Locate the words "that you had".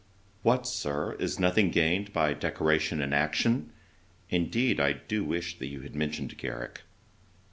5.59-5.93